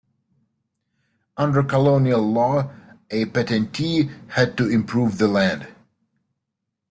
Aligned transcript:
Under 1.37 1.61
colonial 1.61 2.21
law, 2.21 2.71
a 3.11 3.25
patentee 3.25 4.09
had 4.29 4.57
to 4.57 4.67
improve 4.67 5.19
the 5.19 5.27
land. 5.27 5.67